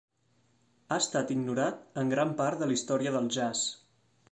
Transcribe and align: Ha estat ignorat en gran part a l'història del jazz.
Ha 0.89 0.97
estat 1.01 1.33
ignorat 1.35 1.85
en 2.03 2.11
gran 2.15 2.33
part 2.41 2.65
a 2.65 2.71
l'història 2.73 3.15
del 3.19 3.31
jazz. 3.39 3.65